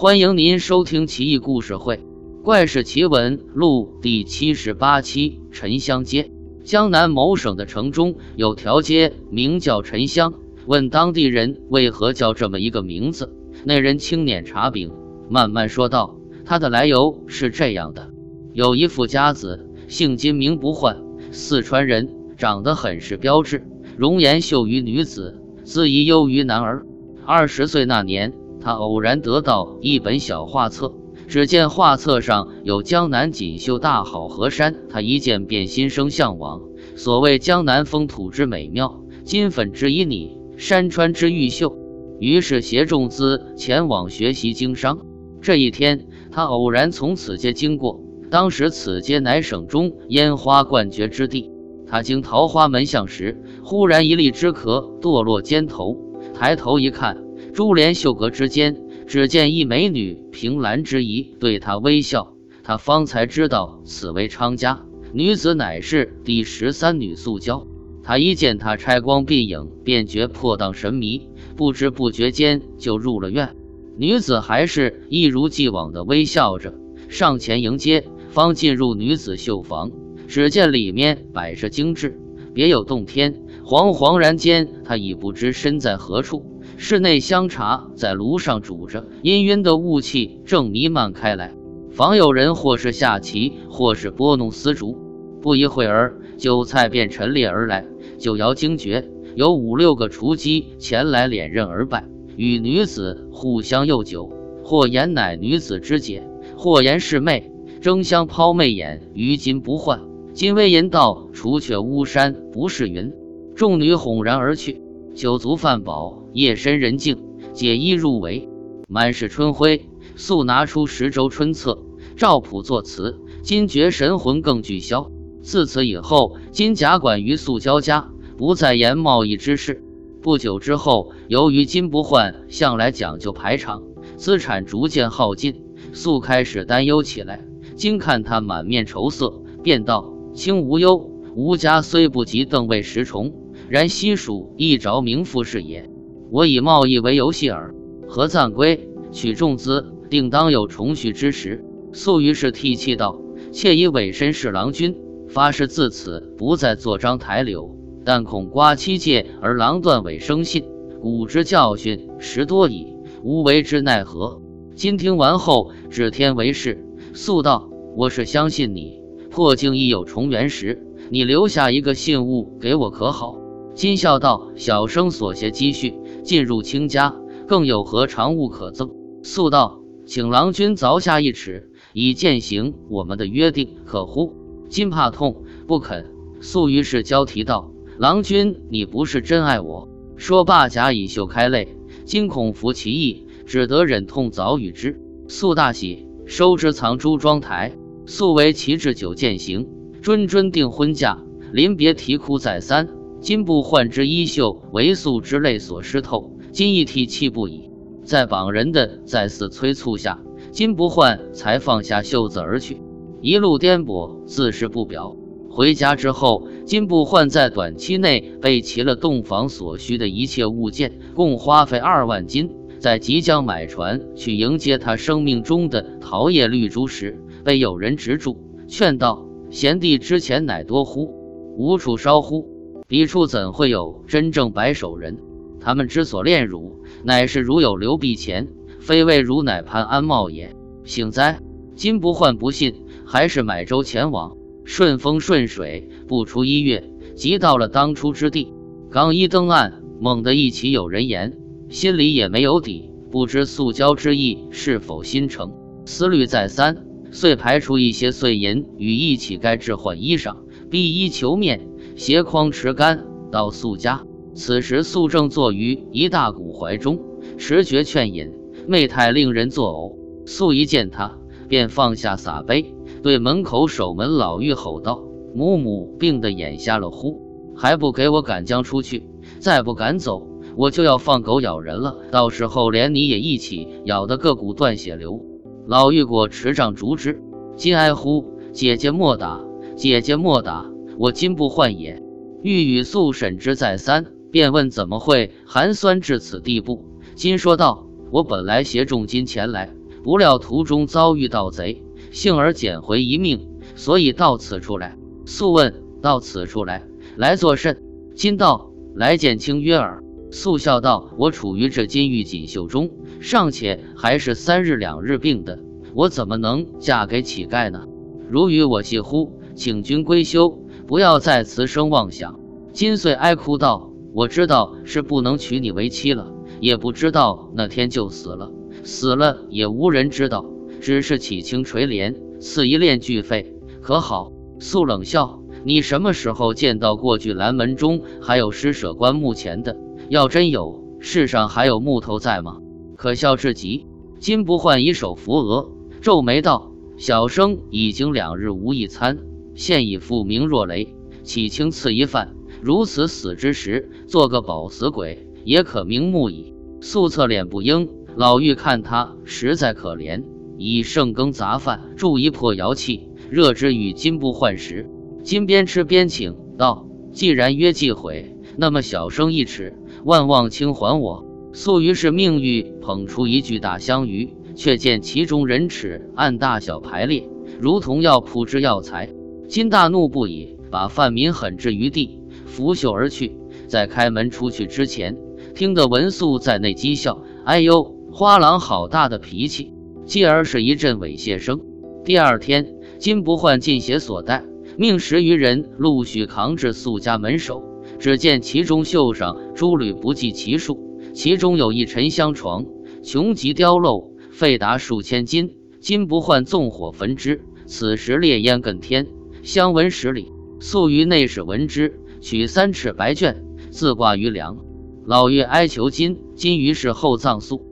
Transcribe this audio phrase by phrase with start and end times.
[0.00, 1.96] 欢迎您收听《奇异故事会·
[2.42, 5.42] 怪事奇闻录》第七十八期。
[5.52, 6.30] 沉香街，
[6.64, 10.32] 江南某省的城中有条街，名叫沉香。
[10.64, 13.30] 问当地人为何叫这么一个名字，
[13.66, 14.90] 那人轻捻茶饼，
[15.28, 18.08] 慢慢说道：“它的来由是这样的：
[18.54, 20.96] 有一富家子，姓金名不换，
[21.30, 22.08] 四川人，
[22.38, 23.66] 长得很是标致，
[23.98, 26.86] 容颜秀于女子，姿仪优于男儿。
[27.26, 30.92] 二十岁那年。”他偶然得到一本小画册，
[31.26, 36.60] 只见画册上有江南锦绣大好河山，他一见便心生向往。
[36.96, 41.76] 所谓江南风土之美妙，金粉之旖旎，山川之玉秀，
[42.18, 44.98] 于是携重资前往学习经商。
[45.40, 51.50] 这一天，他偶然从此街经过，当时此街乃省中烟花冠绝之地。
[51.86, 55.96] 他经桃花门巷时，忽然一粒枝壳堕落肩头，
[56.34, 57.16] 抬头一看。
[57.52, 62.34] 珠帘绣阁之间，只见一美女凭栏之仪对他微笑。
[62.62, 67.66] 他方才知道此为昌家女子，乃是第十三女素娇。
[68.02, 73.56] 他一见她钗光鬓影，便觉破荡神迷，不知不觉间就入了院。
[73.96, 76.74] 女子还是一如既往的微笑着，
[77.08, 79.90] 上前迎接，方进入女子绣房，
[80.28, 82.18] 只见里面摆设精致，
[82.54, 83.42] 别有洞天。
[83.64, 86.59] 惶惶然间，他已不知身在何处。
[86.82, 91.54] 室内香茶在炉上煮着，氤氲的雾气正弥漫开来。
[91.90, 94.96] 房有人或是下棋，或是拨弄丝竹。
[95.42, 97.84] 不一会儿，酒菜便陈列而来。
[98.16, 104.32] 酒肴精绝，有五六个雏鸡前来连刃而拜，与女子互相诱酒，
[104.64, 110.00] 或言乃女子之姐，或言是妹，争相抛媚眼于金不换。
[110.32, 113.12] 金微吟道：“除却巫山不是云。”
[113.54, 114.80] 众女哄然而去。
[115.14, 117.18] 酒足饭饱，夜深人静，
[117.52, 118.48] 解衣入围，
[118.88, 119.86] 满是春晖。
[120.16, 121.82] 素拿出十周春册，
[122.16, 125.10] 赵普作词，金觉神魂更聚消。
[125.42, 129.82] 自此以后，金甲管于素交家，不再言贸易之事。
[130.20, 133.82] 不久之后，由于金不换向来讲究排场，
[134.16, 135.62] 资产逐渐耗尽，
[135.92, 137.42] 素开始担忧起来。
[137.76, 143.32] 金看他满面愁色，便道：“卿无忧，吾家虽不及邓魏十重。”
[143.70, 145.88] 然西蜀亦着名富士也，
[146.30, 147.74] 我以贸易为游戏耳。
[148.06, 151.64] 何暂归，取重资，定当有重续之时。
[151.92, 153.20] 素于是涕泣道
[153.50, 154.96] ：“妾以委身侍郎君，
[155.28, 160.64] 发誓自此不再坐章台柳，但恐刮妻戒而郎断尾生信，
[161.00, 164.40] 古之教训十多矣，吾为之奈何？”
[164.76, 166.86] 今听完后，指天为誓。
[167.12, 173.36] 素道：“我是相信你，破镜亦有重圆时，你留下一个信物给我可好？”
[173.74, 177.14] 金笑道：“小生所携积蓄进入卿家，
[177.46, 178.90] 更有何长物可赠？”
[179.22, 184.34] 素道：“请郎君凿下一尺，以践行我们的约定，可乎？”
[184.68, 186.06] 金怕痛，不肯。
[186.40, 191.76] 素于是交提道：“郎君，你不是真爱我。”说罢，假以袖开泪。
[192.04, 195.00] 金恐服其意，只得忍痛早与之。
[195.28, 197.72] 素大喜，收之藏珠妆台。
[198.06, 199.68] 素为其置酒饯行，
[200.02, 201.18] 谆谆订婚嫁。
[201.52, 202.88] 临别啼哭再三。
[203.20, 207.70] 金不换之衣袖为素之泪所湿透，金亦涕泣不已。
[208.02, 210.18] 在绑人的再次催促下，
[210.50, 212.80] 金不换才放下袖子而去。
[213.20, 215.14] 一路颠簸，自是不表。
[215.50, 222.50] 回家之后，金不换在短期内备齐了洞房所需的一切物件，共花费二万金。
[222.78, 231.12] 在即将买船去迎接他生命中的桃叶绿珠时，被有人执住，劝道：“贤弟之前乃多乎？
[231.58, 232.48] 无处烧乎？”
[232.90, 235.16] 彼处怎会有真正白首人？
[235.60, 238.48] 他们之所恋汝，乃是如有刘辟前，
[238.80, 240.56] 非为汝乃潘安茂也。
[240.82, 241.40] 幸哉！
[241.76, 244.36] 今不患不信，还是买舟前往。
[244.64, 248.52] 顺风顺水，不出一月，即到了当初之地。
[248.90, 255.52] 刚一登岸，猛地一起有人言，心里也没有底，不知素交之意是否心诚。
[255.84, 260.38] 思虑再三，遂排出一些碎银与一乞丐置换衣裳，
[260.68, 261.68] 避衣求面。
[262.00, 266.98] 携筐持竿到宿家，此时素正坐于一大古怀中，
[267.36, 268.32] 持绝劝饮，
[268.66, 269.98] 媚态令人作呕。
[270.24, 275.02] 素一见他，便放下洒杯，对门口守门老妪吼道
[275.36, 277.20] ：“母母病得眼瞎了乎？
[277.54, 279.06] 还不给我赶将出去！
[279.38, 280.26] 再不赶走，
[280.56, 285.22] 我就要放狗咬人了，到时候连你也一起咬得个骨断血流。”
[285.68, 287.20] 老妪果持杖逐之，
[287.56, 288.24] 金哀呼
[288.54, 289.44] ：“姐姐莫打，
[289.76, 290.64] 姐姐莫打！”
[291.00, 292.02] 我今不换也，
[292.42, 296.84] 欲与素审之再三，便问怎么会寒酸至此地步。
[297.14, 299.70] 金说道：“我本来携重金前来，
[300.02, 304.94] 不料途中遭遇盗贼，幸而捡回一命，所以到此处来。
[305.24, 306.84] 素问：到此处来，
[307.16, 307.82] 来作甚？
[308.14, 310.04] 金道：来见卿约耳。
[310.30, 315.60] 素笑道：我处于这金玉锦绣中，尚且还是三日两日病的，
[315.94, 317.86] 我怎么能嫁给乞丐呢？
[318.28, 319.40] 如与我系乎？
[319.56, 320.59] 请君归休，
[320.90, 322.40] 不要再此生妄想。
[322.72, 328.50] 金穗哀哭道：我知道是不能娶你为妻了，也不知道那天就死了。
[328.82, 330.44] 死了也无人知道，
[330.80, 334.32] 只是乞青垂怜，赐一链巨费，可好？
[334.58, 339.76] 素冷笑：“你什么时候见到过巨兰门中还有施舍棺木钱的？
[340.08, 342.56] 要真有，世上还有木头在吗？
[342.96, 343.86] 可笑至极！”
[344.18, 345.70] 金不换以手扶额，
[346.00, 349.20] 皱眉道：“小生已经两日无一餐，
[349.60, 350.94] 现已复明若雷。
[351.22, 357.90] 起轻赐一饭，如此死之时，做个饱死鬼也可瞑目矣。”素侧脸不应。
[358.16, 360.24] 老妪看他实在可怜，
[360.56, 364.88] 以剩羹杂饭助一破窑器，热之与金不换食。
[365.22, 377.28] 金边吃边请道：“既然约既毁，那么小生一尺，万望清还我。”素于是命欲捧出一具大香鱼，却见其中人齿按大小排列，
[377.60, 379.10] 如同要铺之药材。
[379.50, 383.32] 金大怒不已，把范民狠置于地，拂袖而去。
[383.66, 385.18] 在开门出去之前，
[385.56, 389.72] 听得文素在内讥笑：“哎呦！”花郎好大的脾气，
[390.04, 391.60] 继而是一阵猥亵声。
[392.04, 394.44] 第二天，金不换进携所带，
[394.76, 397.64] 命十余人陆续扛至素家门首。
[397.98, 400.78] 只见其中绣上珠履不计其数，
[401.12, 402.66] 其中有一沉香床，
[403.02, 405.56] 穷极雕镂，费达数千金。
[405.80, 409.08] 金不换纵火焚之，此时烈烟更天，
[409.42, 410.32] 相闻十里。
[410.62, 413.34] 素于内室闻之，取三尺白绢，
[413.70, 414.58] 自挂于梁。
[415.06, 417.69] 老妪哀求金，金于是厚葬素。